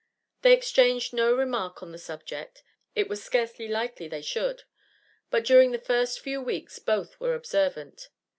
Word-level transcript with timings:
They 0.41 0.53
exchanged 0.53 1.13
no 1.13 1.31
remark 1.31 1.83
on 1.83 1.91
the 1.91 1.99
subject; 1.99 2.63
it 2.95 3.07
was 3.07 3.23
scarcely 3.23 3.67
likely 3.67 4.07
they 4.07 4.23
should; 4.23 4.63
but 5.29 5.45
during 5.45 5.73
the 5.73 5.77
first 5.77 6.19
few 6.21 6.41
weeks 6.41 6.79
both 6.79 7.19
were 7.19 7.35
observant. 7.35 8.09